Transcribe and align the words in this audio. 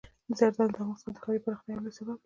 زردالو 0.37 0.73
د 0.73 0.75
افغانستان 0.79 1.11
د 1.15 1.17
ښاري 1.23 1.39
پراختیا 1.43 1.71
یو 1.73 1.83
لوی 1.83 1.93
سبب 1.97 2.07
کېږي. 2.15 2.19